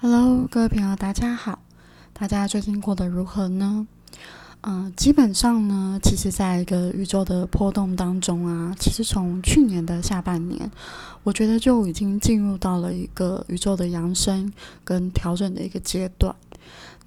[0.00, 1.58] Hello，各位朋友，大家好。
[2.12, 3.84] 大家最近过得如何呢？
[4.60, 10.70] 嗯，基本上呢，其实在一个宇宙的波动当中啊，其实从去年的下半年，
[11.24, 14.52] 我觉得就已经进入到了一个宇宙的扬升
[14.84, 16.32] 跟调整的一个阶段。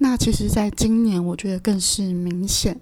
[0.02, 2.76] 那其实，在今年，我觉得更是明显。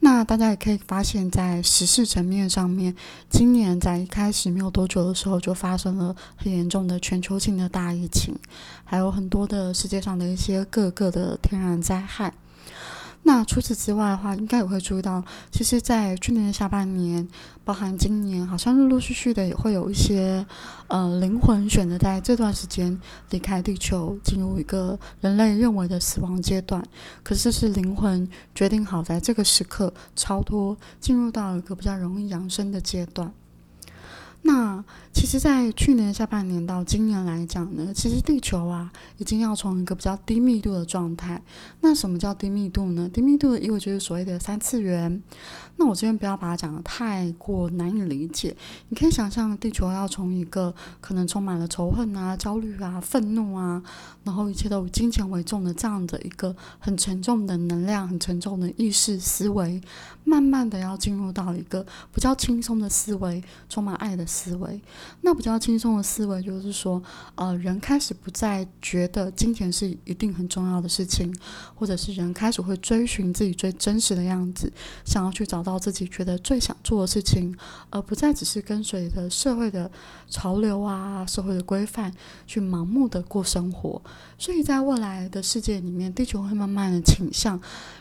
[0.00, 2.94] 那大家也可以发现，在时事层面上面，
[3.30, 8.36] 今年在一开始没有多久的时候，就发生了很严重的全球性的大疫情，
[8.84, 12.34] 还有很多的世界上的一些各个的天然灾害。
[13.26, 17.26] 那除此之外的话，应该也会注意到，其实，在去年的下半年，
[17.64, 20.46] 包含今年，好像陆陆续续的也会有一些，
[20.86, 22.96] 呃，灵魂选择在这段时间
[23.30, 26.80] 离开地球，进入一个人类认为的死亡阶段。
[27.24, 33.32] 可是，是灵魂决定好在这个时刻超脱，进入到一个比较容易扬升的阶段。
[34.46, 41.42] 那其实，在去年下半年到今年来讲呢，其实地球啊，已经要从一个比较低密度的状态。
[41.80, 43.08] 那什么叫低密度呢？
[43.12, 45.20] 低密度的意味就是所谓的三次元。
[45.78, 48.56] 那我这边不要把它讲的太过难以理解。
[48.88, 53.82] 你可以想象，地球要从一个可能充满了仇恨啊、焦虑啊、愤怒啊，
[54.22, 59.82] 然后一切都以金钱为重的这样的一个很沉重的能量、很沉重的意识思维，
[60.24, 64.24] 慢慢的要进入到一个比较轻松的思维，充满爱的。
[64.36, 64.78] 思维，
[65.22, 67.02] 那比较轻松的思维就是说，
[67.36, 71.34] 呃，人开始不再觉得金钱是一定很重要的事情，
[71.74, 74.70] 或者是人开始会追寻自己最真实的样子，
[75.04, 77.56] 想要去找到自己觉得最想做的事情，
[77.88, 79.90] 而不再只是跟随着社会的
[80.28, 82.12] 潮流啊、社会的规范
[82.46, 84.02] 去盲目的过生活。
[84.36, 87.58] 所以在未来的世界里面，地球会慢慢的倾向，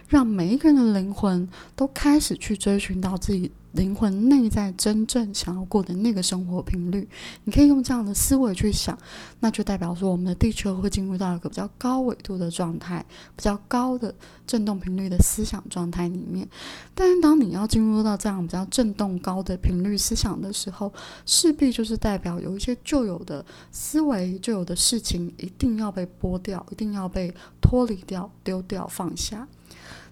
[0.10, 3.52] 让每一个人的灵魂都开始去追寻到自己。
[3.76, 7.08] 灵魂内在真正想要过的那个生活频率，
[7.44, 8.98] 你可以用这样的思维去想，
[9.40, 14.14] 那就代表说我们的地球会进入到一个比较高纬度的状态，比较高的
[14.48, 16.48] 振动频率的思想状态里面。
[16.94, 20.92] 但是当你要进入到这样比较振动高的频率思想的时候，
[21.26, 29.48] 势必就是代表有一些旧有的思维、旧有的事情一定要被剥掉，一定要被脱离掉、丢掉、放下。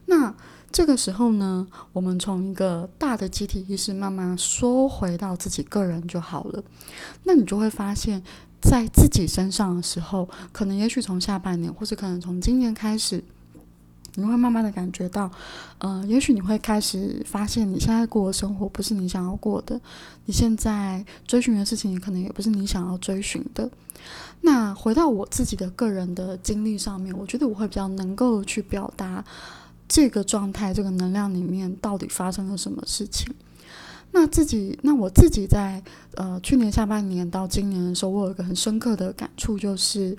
[0.06, 0.36] 那
[0.74, 6.64] 这个时候呢，我们从一个大的集体意识慢慢缩回到自己个人就好了。
[7.26, 8.24] 那你就会发现，
[8.60, 13.24] 在自己身上的时候，可能也许从下半年，或者可能从今年开始，
[14.16, 15.30] 你会慢慢的感觉到，
[15.78, 19.80] 呃，也许你会开始发现，你现在过的生活不是你想要过的，
[20.26, 23.70] 你现在追寻的事情，可能也不是你想要追寻的。
[24.42, 29.24] 那回到我自己的个人的经历上面，我觉得我会比较能够去表达。
[29.94, 33.32] 这个状态，这个能量里面到底发生了什么事情？
[34.10, 35.84] 那自己，那我自己在
[36.16, 40.18] 呃去年下半年到今年的时候，我有一个很深刻的感触，就是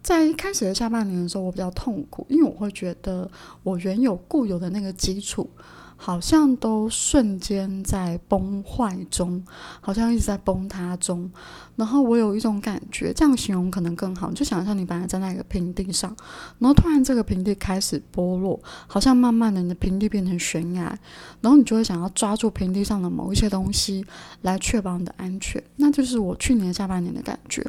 [0.00, 3.28] 在一开始的下半年的时候，我比较痛苦，因为我会觉得
[3.64, 5.50] 我原有固有的那个基础。
[5.96, 9.44] 好像都瞬间在崩坏中，
[9.80, 11.30] 好像一直在崩塌中。
[11.74, 14.30] 然后我有一种感觉，这样形容可能更好。
[14.32, 16.14] 就想象你本来站在一个平地上，
[16.58, 20.98] 然后突然这个平地开始剥落，好像慢慢的你的平地变成悬崖，
[21.42, 24.04] 然后你就会想要抓住平地上的某一些东西
[24.42, 25.62] 来确保你的安全。
[25.76, 27.62] 那就是我去年下半年的感觉。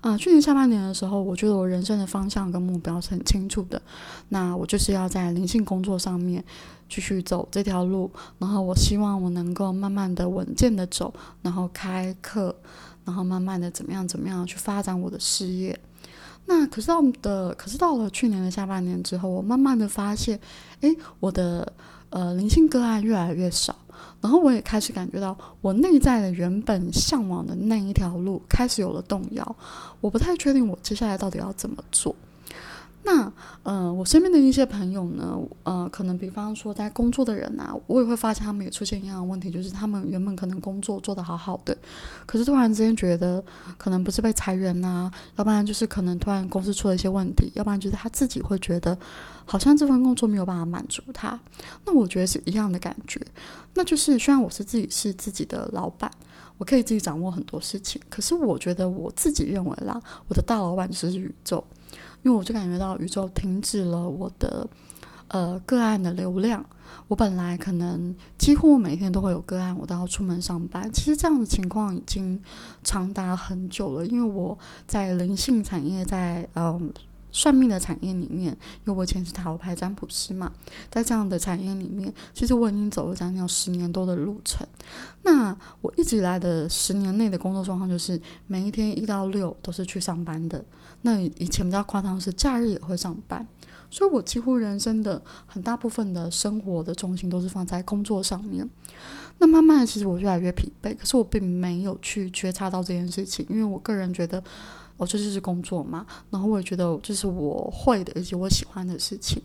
[0.00, 3.80] 啊，去年下半年的时候，我觉得我人生的方向跟目标是很清楚的。
[4.30, 6.42] 那我就是要在灵性工作上面。
[6.92, 11.10] 继续走这条路，然后我希望我能够慢慢的、稳健的走，
[11.40, 12.54] 然后开课，
[13.06, 15.78] 然后慢慢的怎么样、怎么样去发展我的事业。
[16.44, 20.38] 那可是到的，可是到了去年的下半年之后，我慢慢的发现，
[20.82, 21.72] 诶，我的
[22.10, 23.74] 呃灵性个案越来越少，
[24.20, 29.56] 然后我也开始感觉到我内在的原本向往的那一条路开始有了动摇，
[30.02, 32.14] 我不太确定我接下来到底要怎么做。
[33.04, 33.32] 那，
[33.64, 41.76] 呃，我身边的一些朋友呢，呃，可能比方说在工作的人啊，我也会发现他们也出现一样的问题，就是他们原本可能工作做得好好的，
[42.26, 43.42] 可是突然之间觉得
[43.76, 48.96] 可能不是被裁员呐，要不然就是可能突然公司出了一些问题，要不然就是他自己会觉得
[49.44, 51.38] 好像这份工作没有办法满足他。
[51.84, 53.20] 那我觉得是一样的感觉，
[53.74, 56.08] 那就是虽然我是自己是自己的老板，
[56.56, 61.64] 我可以自己掌握很多事情，可是我觉得我自己认为啦，我的大老板就是宇宙。
[62.22, 64.68] 因为我就感觉到宇宙停止了我的
[65.28, 66.64] 呃个案的流量，
[67.08, 70.90] 我本来可能几乎每天都会有个案，我都要出门上班。
[70.92, 72.40] 其实这样的情况已经
[72.84, 76.92] 长达很久了，因为我在灵性产业，在嗯
[77.34, 78.52] 算命的产业里面，
[78.84, 80.52] 因为我以前是塔罗牌占卜师嘛，
[80.90, 84.66] 在这样的产业里面，其实我已经走了将近十年多的路程。
[85.22, 90.62] 那我一直以来的十年内的工作状况，就是每一天一到六都是去上班的。
[91.02, 93.46] 那以前比较夸张是假日也会上班，
[93.90, 98.68] 所以我几乎人生的很大部分的生活的重心都是放在工作上面。
[99.38, 104.42] 那慢慢的，其实我越来越疲惫，可是我并没有去觉察到这件事情，因为我个人觉得。
[104.98, 109.42] 我这就是工作嘛，然后我也觉得这是我会的，以及我喜欢的事情。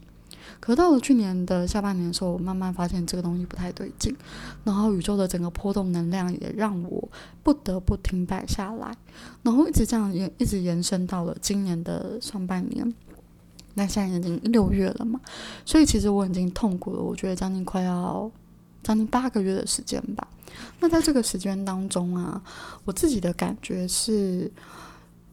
[0.60, 4.16] 可到了去年的下半年的时候，我慢慢发现这个东西不太对劲，
[4.64, 7.10] 然后宇宙的整个波动能量也让我
[7.44, 8.96] 不得不停摆下来，
[9.44, 12.94] 然后一直这样延，一直延伸到了今年的上半年。
[13.74, 15.20] 那现在已经六月了嘛，
[15.66, 18.30] 所以其实我已经痛苦了，我觉得将近快要
[18.84, 20.28] 将近八个月的时间吧。
[20.80, 22.42] 那在这个时间当中啊，
[22.86, 24.52] 我自己的感觉是。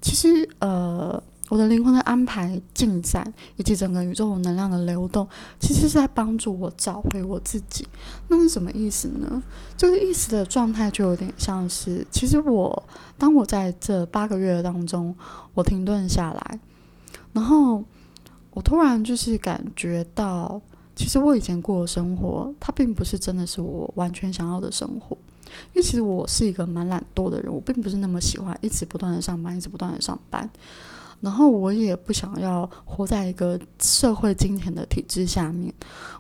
[0.06, 1.22] 其实，呃，
[1.54, 5.24] 我的灵魂的安排进展，以及整个宇宙能量的流动，
[5.60, 7.86] 其实是在帮助我找回我自己。
[8.26, 9.40] 那是什么意思呢？
[9.76, 12.82] 这个意思的状态就有点像是，其实我
[13.16, 15.14] 当我在这八个月当中，
[15.54, 16.58] 我停顿下来，
[17.32, 17.84] 然后
[18.50, 20.60] 我突然就是感觉到，
[20.96, 25.16] 其实我以前过的生活，它并不是真的是我完全想要的生活。
[25.72, 30.50] 因为其实我是一个蛮懒惰的人，我并不是那么喜欢一直不断的上班，一直不断的上班。
[31.25, 35.73] 然后我也不想要活在一个社会金钱的体制下面。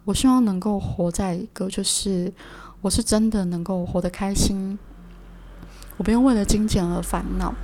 [0.06, 2.32] 我希望能够活在一个，就是
[2.80, 4.78] 我是真的能够活得开心，
[5.98, 7.54] 我不用为了金钱而烦恼。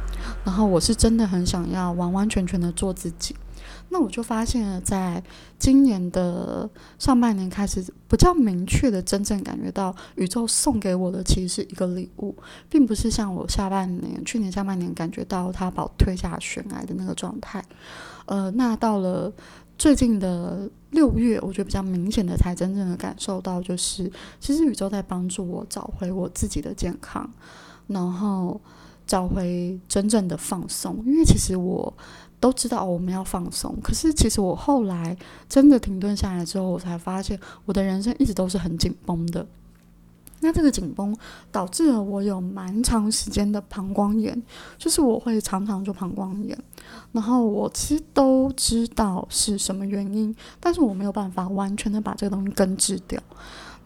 [0.45, 3.35] 然后我是真的很想要完完全全的做自己。
[3.93, 5.21] 那我就发现了，在
[5.59, 12.33] 今年的上半年开始，比较明确的真正感觉到宇宙送给我的其实是一个礼物，
[12.69, 17.63] 并不是像我下半年、去年下半年感觉到他把我推下悬崖的那个状态。
[18.27, 19.33] 呃，那到了
[19.77, 24.09] 最近的六月，我觉得比较明显的才真正的感受到，就是
[24.39, 27.29] 其实宇宙在帮助我找回我自己的健康，
[27.89, 28.61] 然后
[29.05, 31.93] 找回真正的放松，因为其实我。
[32.41, 35.17] 都知道我们要放松，可是其实我后来
[35.49, 39.47] 真的停顿下来之后，我才发现我的人生一直都是很紧绷的。
[40.43, 41.15] 那这个紧绷
[41.53, 44.43] 导致了我有蛮长时间的膀胱炎，
[44.79, 46.59] 就是我会常常就膀胱炎。
[47.13, 53.23] 然后我其实都知道是什么原因，但是我没有办法完全的把这个东西根治掉。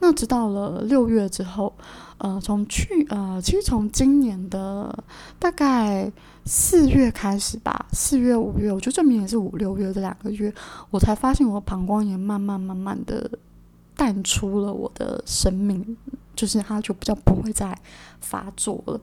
[0.01, 1.73] 那直到了六月之后，
[2.19, 5.05] 呃，从去呃，其实从今年的
[5.39, 6.11] 大概
[6.45, 10.53] 四月开始吧，四月、五月，我觉得证明也是五六月这两个月，
[10.91, 13.31] 我才发现我膀胱炎慢慢慢慢的
[13.97, 15.97] 淡出了我的生命。
[16.35, 17.77] 就是它就比较不会再
[18.21, 19.01] 发作了，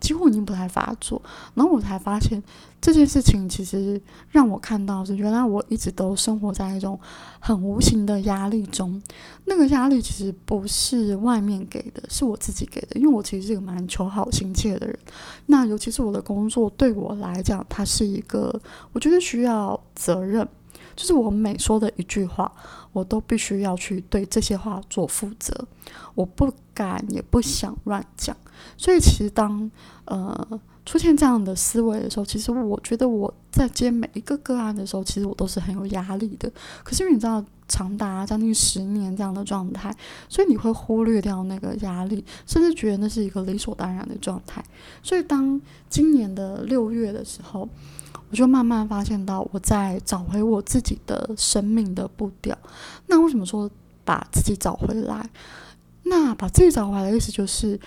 [0.00, 1.20] 几乎已经不太发作。
[1.54, 2.42] 然后我才发现
[2.80, 4.00] 这件事情其实
[4.30, 6.98] 让我看到是，原来我一直都生活在一种
[7.38, 9.00] 很无形的压力中。
[9.46, 12.98] 那个压力其实不是外面给的，是我自己给的。
[12.98, 14.98] 因为我其实是一个蛮求好心切的人。
[15.46, 18.60] 那尤其是我的工作对我来讲，它是一个
[18.92, 20.46] 我觉得需要责任，
[20.94, 22.50] 就是我每说的一句话。
[22.94, 25.52] 我都必须要去对这些话做负责，
[26.14, 28.36] 我不敢也不想乱讲。
[28.76, 29.68] 所以其实当
[30.04, 36.48] 呃出现这样的思维的时候，其实我觉得我在接每一个个案的时候，其实我都是很有压力的。
[36.84, 39.92] 可是因为你知道长达将近十年这样的状态，
[40.28, 44.64] 所以你会忽略掉那个压力，甚至觉得那是一个理所当然的状态。
[45.02, 45.60] 所以当
[45.90, 47.68] 今年的六月的时候。
[48.34, 52.58] 我就慢慢发现到，我在找回我自己的生命的步调。
[53.06, 53.70] 那为什么说
[54.04, 55.30] 把自己找回来？
[56.02, 57.78] 那把自己找回来的意思就是，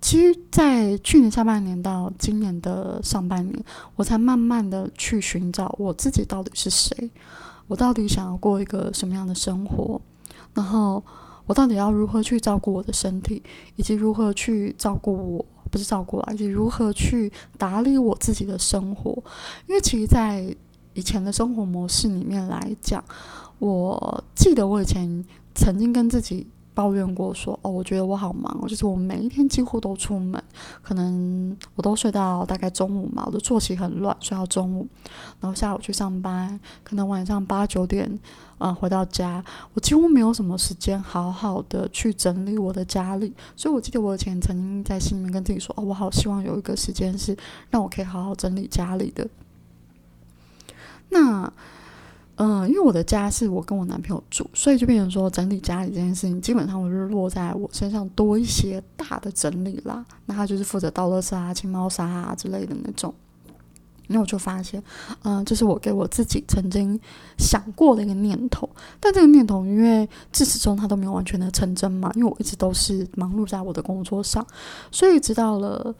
[0.00, 7.08] 其实，在去年下半年到今年的上半年，我才慢慢的去寻找我自己到底是谁，
[7.68, 10.00] 我到底想要过一个什么样的生活，
[10.54, 11.00] 然后
[11.46, 13.40] 我到底要如何去照顾我的身体，
[13.76, 15.46] 以及如何去照顾我。
[15.74, 19.10] 不是照顾啊，以及如何去打理我自己的生活。
[19.66, 20.54] 因为其实，在
[20.92, 23.04] 以前的生活模式里面来讲，
[23.58, 26.46] 我记得我以前曾经跟自己。
[26.74, 30.42] 抱怨过说哦，我觉得我好忙，就是我每一天几乎都出门，
[30.82, 34.86] 可能我都睡到大概中午嘛，我的作息很乱，睡到中午，
[35.40, 38.18] 然后下午去上班，可能晚上八九点，
[38.58, 47.36] 嗯，回到家，我几乎没有什么时间好好的去整理我的家里，所以我记得我以前曾经在心里面跟自己说，哦，我好希望有一个时间是
[47.70, 49.28] 让我可以好好整理家里的，
[51.10, 51.52] 那。
[52.36, 60.04] 嗯，因为我的家是我跟我男朋友住，所以就变成说整理家里这件事情，基本上我是落在我身上多一些大的整理啦。
[60.26, 63.14] 那他就是负责倒垃圾啊、清猫砂啊之类的那种。
[64.08, 64.82] 那我就发现，
[65.22, 67.00] 嗯，这是我给我自己曾经
[67.38, 68.68] 想过的一个念头，
[69.00, 74.46] 但这个念头因为自始终它都没有完全的成真嘛，因为我一直都是忙碌在我的工作上，
[74.90, 75.94] 所以直到了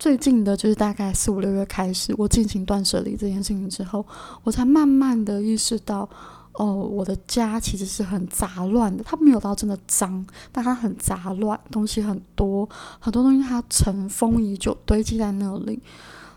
[0.00, 4.02] 最近的，就是大概四五六月开始，我进行断舍离这件事情之后，
[4.42, 6.08] 我才慢慢的意识到，
[6.54, 12.66] 哦，我的家其实是很杂乱的，它没有到真的脏，但它很杂乱，东西很多，
[12.98, 15.78] 很多东西它尘封已久，堆积在那里。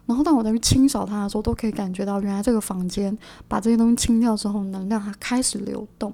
[0.06, 3.18] 然后当我再去清扫它的时候，都可以感觉到，原来这个房间
[3.48, 6.14] 把这些东西清掉之后，能量它开始流动。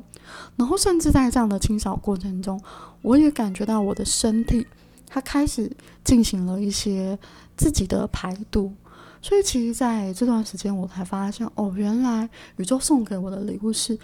[0.55, 2.61] 然后甚至在这样的清扫过程中，
[3.01, 4.67] 我也感觉到我的身体
[5.09, 5.69] 他开始
[6.03, 7.17] 进行了一些
[7.57, 8.73] 自己的排毒。
[9.21, 13.97] 所以其实在这段时间，我才发现，哦，原来宇宙送给我的礼物是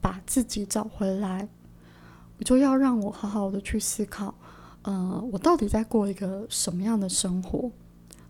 [0.00, 1.46] 把自己找回来。
[2.38, 4.34] 宇宙要让我好好的去思考，
[4.82, 7.70] 呃，我到底在过一个什么样的生活。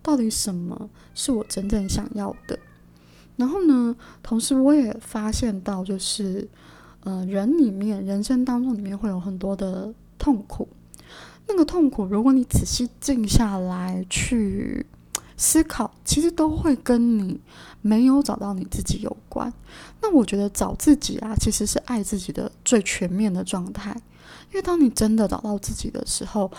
[0.03, 2.59] 到底什么是我真正想要的？
[3.37, 3.95] 然后呢？
[4.21, 6.49] 同时我也发现到，就是
[7.05, 10.69] 呃，人里面人生当中里面会有很多的痛苦。
[11.47, 14.87] 那个痛苦，如果你仔细静下来去
[15.37, 17.41] 思考， 其实都会跟你
[17.81, 19.53] 没有找到你自己有关。
[20.01, 23.95] 那我觉得找自己啊，其实是爱自己的最全面的状态。
[24.51, 26.51] 因为当你真的找到自己的时候，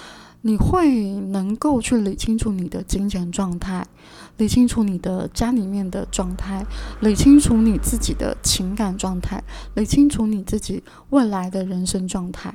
[0.42, 3.86] 你会能够去理清楚你的金钱状态，
[4.38, 6.66] 理清楚你的家里面的状态，
[7.02, 9.42] 理清楚你自己的情感状态，
[9.76, 12.54] 理清楚你自己未来的人生状态。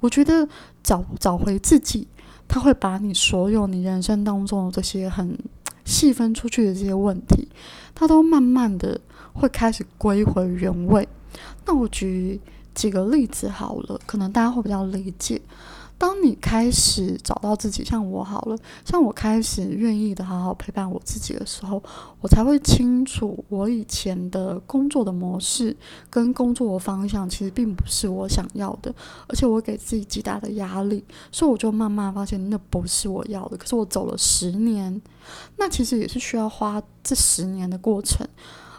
[0.00, 0.48] 我觉得
[0.82, 2.06] 找找回自己，
[2.46, 5.38] 他会把你所有你人生当中的这些很
[5.84, 7.48] 细分出去的这些问题，
[7.94, 9.00] 他都慢慢的
[9.32, 11.08] 会开始归回原位。
[11.64, 12.40] 那我举
[12.74, 15.40] 几个例子好了，可能大家会比较理解。
[15.98, 21.82] 当你开始找到自己，像我好了，像我开始愿意的好好陪伴我自己的时候，
[22.20, 25.74] 我才会清楚我以前的工作的模式
[26.10, 28.94] 跟工作的方向其实并不是我想要的，
[29.26, 33.56] 而且我给自己极大的压力，所以我就慢慢发现那不是我要的。
[33.56, 35.00] 可是我走了十年，
[35.56, 38.26] 那其实也是需要花这十年的过程。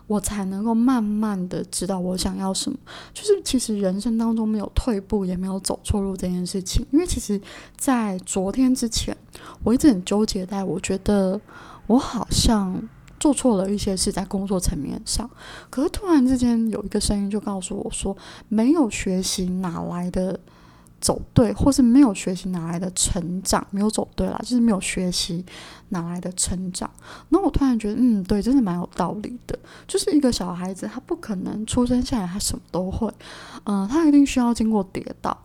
[0.07, 2.77] 我才能够慢慢的知道我想要什么，
[3.13, 6.85] 就是其实人生当中没有退步，也没有走错路这件事情。
[6.91, 7.39] 因为其实，
[7.77, 9.15] 在昨天之前，
[9.63, 11.39] 我一直很纠结，在我觉得
[11.87, 12.81] 我好像
[13.19, 15.29] 做错了一些事在工作层面上，
[15.69, 18.15] 可是突然之间有一个声音就告诉我说，
[18.47, 20.39] 没有学习哪来的。
[21.00, 23.66] 走对，或是没有学习哪来的成长？
[23.70, 25.46] 没有走对啦，就是没有学习
[25.89, 26.89] 哪来的成长。
[27.30, 29.58] 那我突然觉得，嗯，对，真的蛮有道理的。
[29.88, 33.13] 就是一个小孩子，他不可能出生下来他什么都会，
[33.66, 35.38] 嗯，他一定需要经过跌倒，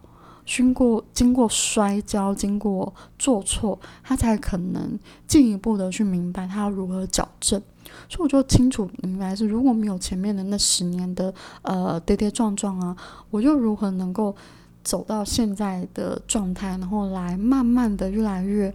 [0.47, 7.61] 经过经过摔跤，经过做错，他才可能进一步的去明白他要如何矫正。
[8.09, 12.97] 所以我就清楚明白是，如果没有前面的那十年的呃跌跌撞撞啊，
[13.31, 14.35] 我又如何能够？
[14.83, 18.75] 走到现在的状态，然后来慢慢的越来越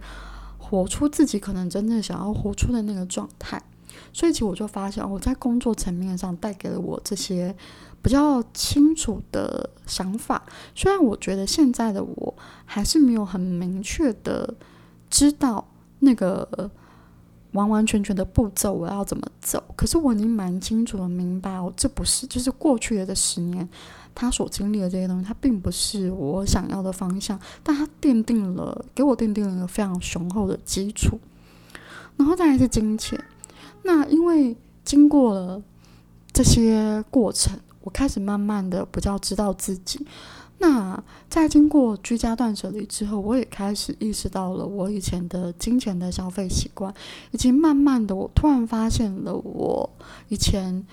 [0.58, 3.62] 活出自己可能真正想要活出的那个状态。
[4.12, 7.54] 所以，其实我就发现，我在工作层面上带给了我这些
[8.02, 10.42] 比较清楚的想法。
[10.74, 12.34] 虽然我觉得现在的我
[12.64, 14.54] 还是没有很明确的
[15.10, 15.66] 知道
[16.00, 16.70] 那个
[17.52, 23.68] 完完全全的步骤我要怎么走，可是我已经蛮清楚的明白哦，这不是就是过去的这十年。
[24.14, 31.20] 他所经历的这些东西，他并不是我想要的方向，但他奠定了给我奠定了一个非常雄厚的基础。
[32.16, 33.22] 然后再来是金钱，
[33.84, 35.62] 那因为经过了
[36.32, 40.04] 这些过程，我开始慢慢的比较知道自己。
[40.58, 46.92] 那在经过居家断舍离之后，我也开始意识到了我以前的金钱的消费习惯，
[47.30, 49.90] 以及慢慢的，我突然发现了我
[50.28, 50.86] 以前。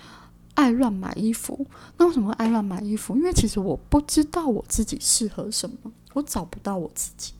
[0.55, 1.67] 爱乱买衣服，
[1.97, 3.13] 那为什么会爱乱买衣服？
[3.17, 7.33] 因为其实我不知道我自己适合什么，我找不到我自己。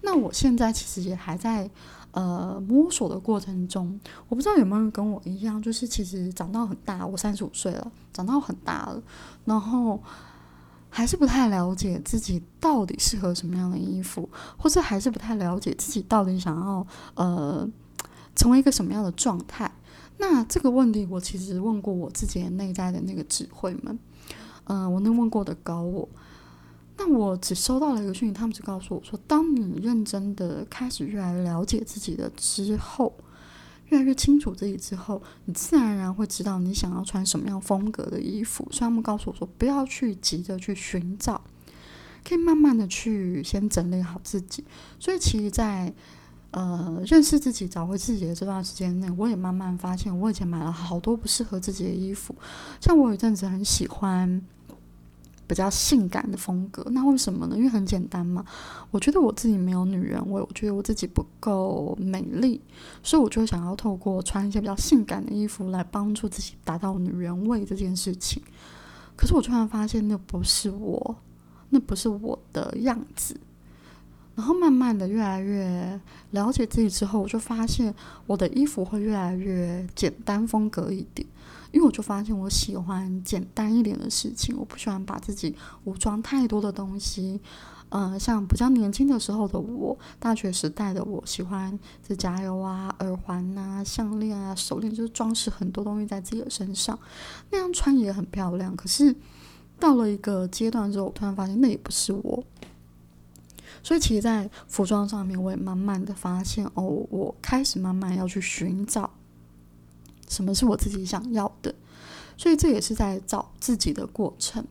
[0.00, 1.70] 那我现在其实也还在
[2.10, 9.00] 呃摸索的过程中，我不知道有没有人跟我一样，就是其实长到很大，我三十五岁了，长到很大了，
[9.44, 10.02] 然后
[10.94, 17.66] 还是不太了解自己到底适合什么样的衣服，或者还是不太了解自己到底想要呃
[18.36, 19.72] 成为一个什么样的状态。
[20.18, 23.98] 那这个问题，我其实问过我自己内在的那个智慧们，
[24.64, 26.06] 嗯，我那问过的高我，
[26.98, 33.14] 那我只收到了一个讯息，他们只告诉我说，当你认真的开始越来越了解自己的之后，
[33.92, 38.66] 越来越清楚自己之后，你自然而然会知道你想要穿什么样风格的衣服。
[38.70, 41.38] 所以他们告诉我说，不要去急着去寻找，
[42.26, 44.64] 可以慢慢的去先整理好自己。
[44.98, 45.92] 所以其实，在
[46.52, 52.34] 呃认识自己、找回自己的这段时间内，我也慢慢发现，我以前买了好多不适合自己的衣服。
[52.80, 54.40] 像我有阵子很喜欢
[55.52, 57.54] 比较性感的风格，那为什么呢？
[57.54, 58.42] 因为很简单嘛，
[58.90, 62.58] 我觉得我自己没有女人味，我觉得我自己不够美丽，
[63.02, 68.42] 所以我就想要透过穿一些比较性感的衣服来帮助自己达到女人味这件事情。
[69.14, 71.16] 可是我突然发现，那不是我，
[71.68, 73.38] 那不是我的样子。
[74.34, 77.94] 然后慢慢的越来越了解自己之后，我就发现
[78.26, 81.28] 我的衣服会越来越简单风格一点，
[81.72, 87.40] 因为我就发现我喜欢简单一点的事情，我不喜欢把自己武装太多的东西。
[87.94, 96.98] 嗯，像比较年轻的时候的我，大学时代的我，喜欢指甲油啊、耳环啊、项链啊、手链，就是装饰很多东西在自己的身上，
[97.50, 98.74] 那样穿也很漂亮。
[98.74, 99.14] 可是
[99.78, 102.42] 到了一个阶段之后，我突然发现那也不是我。
[103.82, 109.10] 所以，其实，在服装上面，我也慢慢的发现，哦，我开始慢慢要去寻找
[110.32, 111.74] 什么是我自己想要的。
[112.36, 114.64] 所以，这也是在找自己的过程。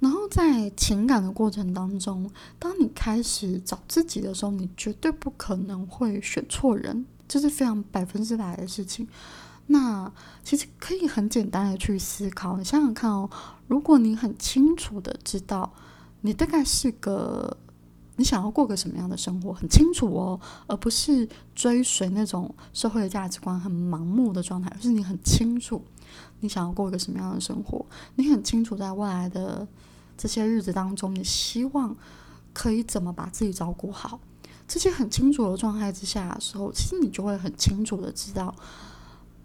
[0.00, 9.08] 然后在情感的过程当中，当你开始找自己的时候，你绝对不可能会选错人，这是非常百分之百的事情。
[9.68, 10.12] 那
[10.42, 13.30] 其实可以很简单的去思考，你想想看哦，
[13.66, 15.72] 如果你很清楚的知道
[16.20, 17.56] 你大概是个
[18.16, 25.84] 你想要过个什么样的生活，很清楚哦，而不是追随那种社会的价值观很盲目的状态，而是你很清楚
[26.40, 27.84] 你想要过一个什么样的生活，
[28.16, 29.66] 你很清楚在未来的。
[30.16, 31.96] 这些日子当中，你希望
[32.52, 34.20] 可以怎么把自己照顾好？
[34.68, 38.54] 这些很清楚的状态之下的时候，其实你就会很清楚的知道，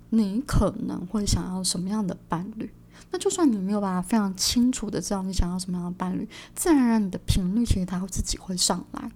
[0.10, 2.72] 你可能会想要什么样的伴侣。
[3.12, 9.12] 那就算你没有办法非常清楚的知道你想要什么样的伴侣，自然而然你的频率其实它会自己会上来。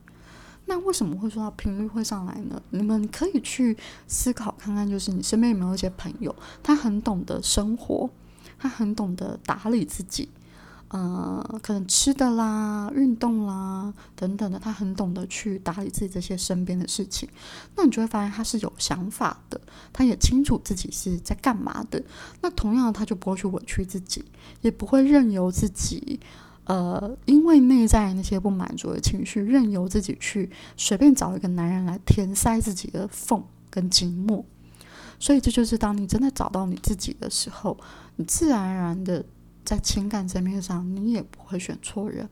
[0.65, 2.61] 那为什么会说到频率会上来呢？
[2.69, 6.33] 你们可以去思考看看，就是你身边有没有一些朋友，
[6.63, 8.09] 他很懂得生活，
[8.57, 10.29] 他很懂得打理自己。
[10.93, 17.27] 呃，可能吃的啦、运动啦等等的，他很懂得去打理自己这些身边的事情。
[17.75, 19.59] 那你就会发现他是有想法的，
[19.91, 21.99] 他也清楚自己是在干嘛的。
[22.41, 24.23] 那同样，他就不会去委屈自己，
[24.61, 26.19] 也不会任由自己，
[26.65, 34.43] 呃，因为内在那些不满足的情绪，任由自己去随便找一个男人来填塞自己的缝跟寂寞。
[35.19, 37.79] 所以，这就是当你真的找到你自己的时候，
[38.17, 39.25] 你自然而然的。
[39.63, 42.29] 在情感层面上，你也不会选错人。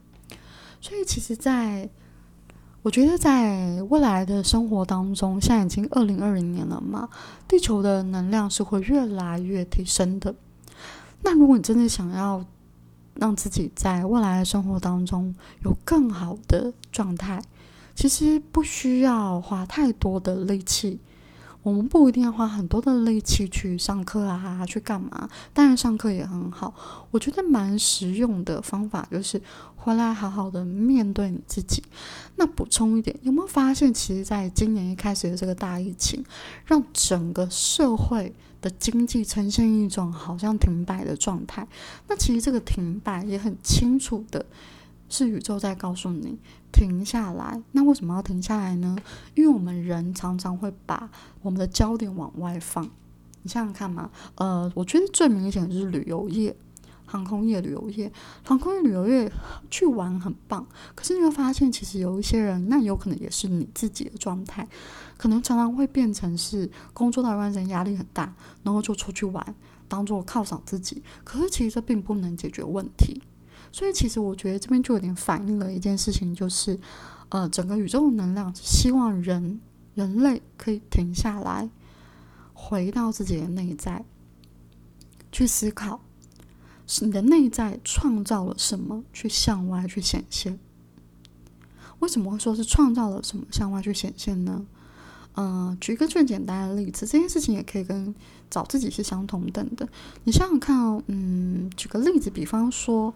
[0.79, 1.89] 所以，其实，在
[2.81, 7.09] 我觉得，在未来的生活当中，现在已经二零二零年了嘛，
[7.47, 10.33] 地球的能量是会越来越提升的。
[11.21, 12.43] 那如果你真的想要
[13.13, 17.39] 让自己在未来的生活当中有更好的状态，
[17.93, 20.99] 其实不需要花太多的力气。
[21.63, 25.29] 我们不一定要花很多的力气去上课啊，去干嘛？
[25.53, 26.73] 当然上课也很好。
[27.11, 29.39] 我觉得蛮实用的方法就是
[29.75, 31.83] 回来好好的面对你自己。
[32.37, 36.23] 那补充一点，有没有发现，其实在今年一开始的这个大疫情，
[36.65, 41.67] 让整个社会的经济呈现一种好像停摆的状态？
[42.07, 44.43] 那其实这个停摆也很清楚的。
[45.11, 46.39] 是宇宙在告诉你
[46.71, 47.61] 停下来。
[47.73, 48.97] 那为什么要停下来呢？
[49.35, 52.89] 因为我们人常常会把我们的焦点往外放。
[53.43, 56.55] 你想想看嘛，呃，我觉得最明显的就是旅游业、
[57.05, 58.11] 航空业、旅游业、
[58.43, 59.31] 航空业、旅游业
[59.69, 60.65] 去玩很棒。
[60.95, 64.67] 可是你会发现，其实有一些人，那有可能也是你自己的状态，
[65.17, 69.55] 可能常常会变成是工作到一段时间压力很大，然后就出去玩，
[69.87, 71.01] 当做犒赏自己。
[71.23, 73.21] 可是其实这并不能解决问题。
[73.73, 76.77] 所以，其实我觉得这边就有点反映了一件事情，就是，
[77.29, 79.61] 呃，整个宇宙的能量希望人
[79.95, 81.69] 人类可以停下来，
[82.53, 84.03] 回到自己的内在，
[85.31, 86.01] 去思考，
[86.85, 90.59] 是你的内在创造了什么，去向外去显现。
[91.99, 94.65] 为什么会说是创造了什么向外去显现呢？
[95.35, 98.13] 嗯，举一个最简单的例子，这件事情也可以跟
[98.49, 99.87] 找自己是相同等的。
[100.25, 103.13] 你想想看哦，嗯，举个例子，比方说。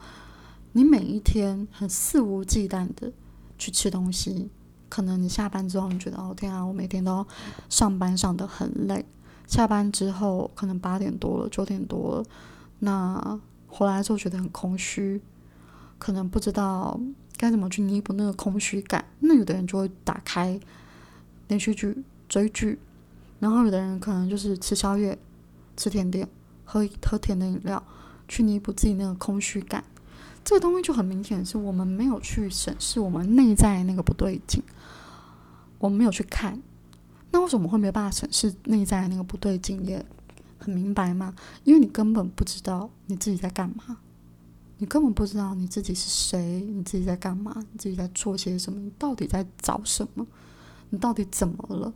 [0.77, 3.09] 你每一天很肆无忌惮的
[3.57, 4.49] 去吃东西，
[4.89, 7.25] 可能你下班之后你觉得哦天啊，我每天都
[7.69, 9.05] 上班上的很累，
[9.47, 12.25] 下班之后可能八点多了九点多了，
[12.79, 15.21] 那回来之后觉得很空虚，
[15.97, 16.99] 可能不知道
[17.37, 20.59] 该怎么去弥补那个空虚感，那有的人就会打开
[21.47, 22.77] 连续剧追剧，
[23.39, 25.17] 然后有的人可能就是吃宵夜、
[25.77, 26.27] 吃甜点、
[26.65, 27.81] 喝喝甜的饮料
[28.27, 29.81] 去弥补自己那个空虚感。
[30.45, 34.61] 这个东西就很明显，是我们没有去审视我们内在那个不对劲，
[35.79, 36.61] 我们没有去看，
[37.31, 39.83] 那为什么会没有办法审视内在那个不对劲？
[39.83, 40.05] 也
[40.59, 41.33] 很明白吗？
[41.63, 43.97] 因为你根本不知道你自己在干嘛，
[44.77, 50.25] 你根本不知道你自己是谁，你自己在干嘛，你自己在做些什么，你到底在找什么？
[50.91, 51.91] 你到底怎么了？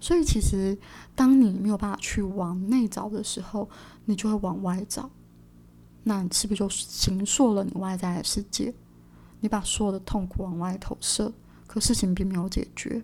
[0.00, 0.76] 所以，其实
[1.14, 3.70] 当你没有办法去往内找的时候，
[4.06, 5.08] 你就会往外找。
[6.04, 8.72] 那你是不是就形塑了你外在的世界？
[9.40, 11.32] 你把所有的痛苦往外投射，
[11.66, 13.02] 可事情并没有解决。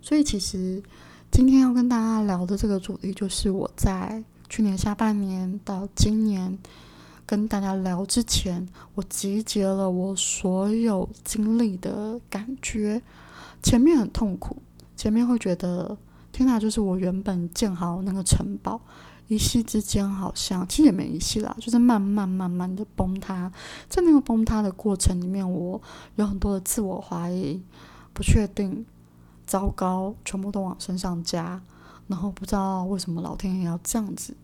[0.00, 0.82] 所以，其实
[1.30, 6.58] 今天要跟大家聊的这个主题，就是我在去年下半年到今年
[7.26, 13.02] 跟大家聊之前，我集结了我所有经历的感觉。
[13.62, 14.62] 前面很痛苦，
[14.96, 15.96] 前面会觉得
[16.30, 18.80] 天哪，就是我原本建好那个城堡。
[19.28, 23.52] 一夕之间，好像其实也没一夕啦，就是慢慢慢慢的崩塌。
[23.88, 25.80] 在那个崩塌的过程里面，我
[26.16, 27.62] 有很多的自我怀疑、
[28.12, 28.84] 不确定、
[29.46, 31.62] 糟糕，全部都往身上加。
[32.06, 34.34] 然后不知道为什么老天爷要这样子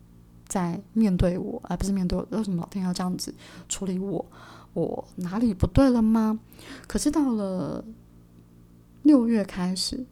[0.47, 2.27] 在面对我，而不是面对我。
[2.29, 3.33] 为什么老天爷要这样子
[3.67, 4.23] 处理我？
[4.73, 6.39] 我哪里不对了吗？
[6.85, 7.83] 可是到了
[9.01, 10.05] 六月开始，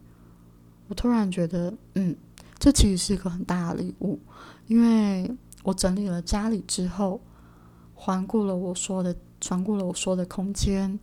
[0.88, 2.16] 我突然觉得，嗯，
[2.58, 4.18] 这其实是一个很大的礼物。
[4.74, 5.32] 因为
[5.62, 7.22] 我整理了家里之后，
[7.94, 9.16] 环顾了我说的，
[9.48, 11.00] 环顾了我说的空间，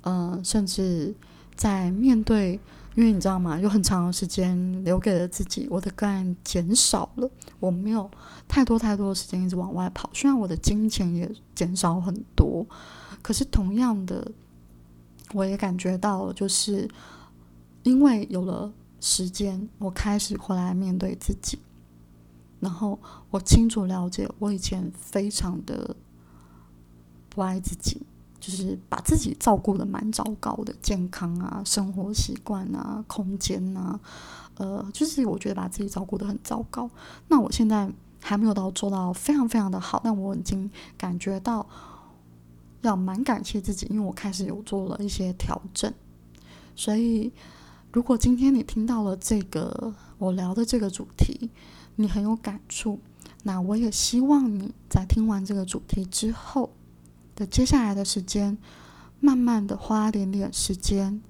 [0.00, 1.14] 嗯，甚至
[1.54, 2.58] 在面对，
[2.96, 3.60] 因为你知道吗？
[3.60, 7.30] 有很长的时间留给了自己，我的个案减少了，
[7.60, 8.10] 我没有
[8.48, 10.10] 太多太多的时间一直往外跑。
[10.12, 12.66] 虽然我的金钱也减少很多，
[13.22, 14.28] 可是同样的，
[15.32, 16.90] 我也感觉到，就是
[17.84, 21.60] 因为有了时间，我开始回来面对自己。
[22.62, 22.96] 然后
[23.28, 25.96] 我清楚了解，我以前非常的
[27.28, 28.00] 不爱自己，
[28.38, 33.98] 就是把自己照顾的蛮糟糕的，健康啊、生活习惯啊、空间啊，
[34.58, 36.88] 呃，就是我觉得把自己照顾的很糟糕。
[37.26, 41.66] 那我现在还没有到做到非常非常的好，但我已经感觉到
[42.82, 45.92] 要蛮感谢自己，因为我开始有做了一些调整。
[46.76, 47.32] 所以，
[47.92, 51.50] 如果今天你听到了这个我聊的这个主题，
[51.96, 52.98] 你很有感触，
[53.42, 56.70] 那我也希望你在听完这个主题之后
[57.36, 58.56] 的接下来的时间，
[59.20, 61.20] 慢慢的花点点时间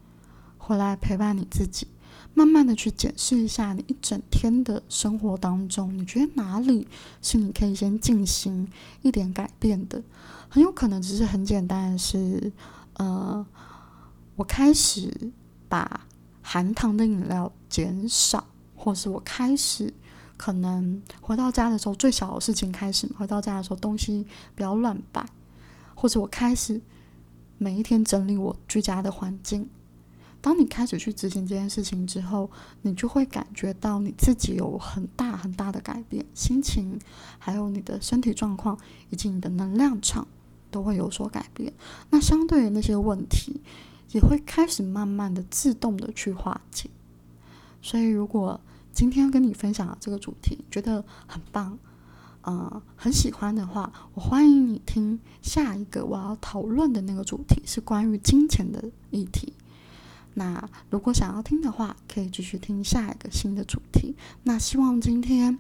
[0.59, 1.88] 回来陪伴你自己，
[2.33, 6.87] 慢慢的去检视一下你一整天的生活当中，你觉得哪里
[7.20, 8.68] 是你可以先进行
[9.03, 10.03] 一点改变的？
[10.48, 12.53] 很有可能只是很简单的是，
[12.94, 13.44] 呃，
[14.37, 15.33] 我开始
[15.68, 16.07] 把
[16.40, 18.46] 含糖的饮料减少，
[18.77, 19.92] 或是我开始。
[20.42, 23.09] 可能回到家的时候，最小的事情开始。
[23.16, 24.26] 回到家的时候，东西
[24.57, 25.24] 不要乱摆，
[25.94, 26.81] 或者我开始
[27.59, 29.70] 每一天整理我居家的环境。
[30.40, 32.50] 当你开始去执行这件事情之后，
[32.81, 36.98] 你就会感觉到你自己有很大很大的改变，心情，
[37.38, 38.76] 还有你的身体状况，
[39.11, 40.26] 以及你的能量场
[40.72, 41.72] 都会有所改变。
[42.11, 43.61] 那相对于那些问题，
[44.11, 46.90] 也会开始慢慢的自动的去化解。
[47.81, 48.61] 所以如果
[48.92, 51.78] 今天跟你分享的这个主题，觉得很棒，
[52.42, 59.55] 呃，很喜欢的话，我欢迎你听下一个我要讨论的那个主题是关于金钱的议题。
[60.35, 64.14] 那如果想要听的话，可以继续听下一个新的主题。
[64.44, 65.59] 那希望今天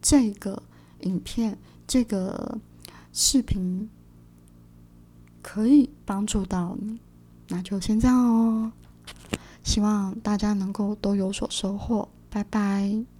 [0.00, 0.62] 这个
[1.00, 2.58] 影片、这个
[3.12, 3.90] 视频
[5.42, 6.98] 可以帮助到你。
[7.48, 8.72] 那就先这样哦，
[9.62, 12.08] 希望大家能够都有所收获。
[12.34, 13.13] 拜拜。